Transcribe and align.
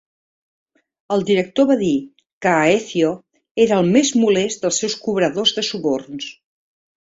El 1.15 1.25
director 1.27 1.67
va 1.71 1.75
dir 1.81 1.91
que 2.45 2.53
Aécio 2.61 3.11
era 3.67 3.77
"el 3.83 3.93
més 3.99 4.11
molest" 4.23 4.65
dels 4.65 4.81
seus 4.85 4.97
cobradors 5.05 5.55
de 5.61 5.67
suborns. 5.71 6.33